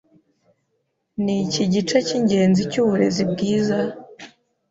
Niki 1.23 1.61
gice 1.73 1.97
cyingenzi 2.07 2.61
cyuburezi 2.71 3.23
bwiza? 3.31 3.77